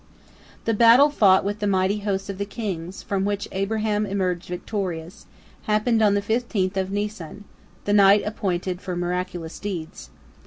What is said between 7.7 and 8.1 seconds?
the